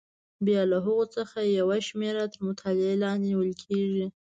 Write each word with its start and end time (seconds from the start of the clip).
بیا 0.45 0.61
له 0.71 0.77
هغو 0.85 1.05
څخه 1.15 1.39
یوه 1.59 1.77
شمېره 1.87 2.23
تر 2.33 2.39
مطالعې 2.47 2.95
لاندې 3.03 3.25
نیول 3.31 3.51
کېږي. 3.63 4.05